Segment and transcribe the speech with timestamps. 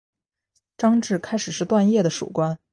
[0.77, 2.57] 张骘开始是段业的属官。